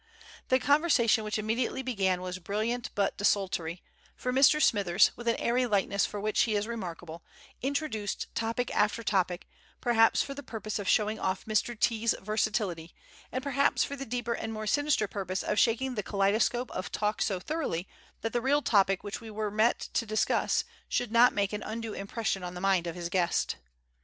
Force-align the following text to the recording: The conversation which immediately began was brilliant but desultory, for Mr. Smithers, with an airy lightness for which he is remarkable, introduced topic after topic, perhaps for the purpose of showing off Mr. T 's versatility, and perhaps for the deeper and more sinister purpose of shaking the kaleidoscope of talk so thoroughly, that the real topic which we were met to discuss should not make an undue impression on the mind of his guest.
The 0.47 0.57
conversation 0.57 1.23
which 1.23 1.37
immediately 1.37 1.83
began 1.83 2.23
was 2.23 2.39
brilliant 2.39 2.89
but 2.95 3.17
desultory, 3.17 3.83
for 4.15 4.33
Mr. 4.33 4.59
Smithers, 4.59 5.11
with 5.15 5.27
an 5.27 5.35
airy 5.35 5.67
lightness 5.67 6.07
for 6.07 6.19
which 6.19 6.41
he 6.41 6.55
is 6.55 6.65
remarkable, 6.65 7.23
introduced 7.61 8.25
topic 8.33 8.75
after 8.75 9.03
topic, 9.03 9.47
perhaps 9.79 10.23
for 10.23 10.33
the 10.33 10.41
purpose 10.41 10.79
of 10.79 10.89
showing 10.89 11.19
off 11.19 11.45
Mr. 11.45 11.79
T 11.79 12.03
's 12.07 12.15
versatility, 12.19 12.95
and 13.31 13.43
perhaps 13.43 13.83
for 13.83 13.95
the 13.95 14.03
deeper 14.07 14.33
and 14.33 14.51
more 14.51 14.65
sinister 14.65 15.07
purpose 15.07 15.43
of 15.43 15.59
shaking 15.59 15.93
the 15.93 16.01
kaleidoscope 16.01 16.71
of 16.71 16.91
talk 16.91 17.21
so 17.21 17.39
thoroughly, 17.39 17.87
that 18.21 18.33
the 18.33 18.41
real 18.41 18.63
topic 18.63 19.03
which 19.03 19.21
we 19.21 19.29
were 19.29 19.51
met 19.51 19.81
to 19.93 20.07
discuss 20.07 20.63
should 20.89 21.11
not 21.11 21.31
make 21.31 21.53
an 21.53 21.61
undue 21.61 21.93
impression 21.93 22.41
on 22.41 22.55
the 22.55 22.59
mind 22.59 22.87
of 22.87 22.95
his 22.95 23.07
guest. 23.07 23.57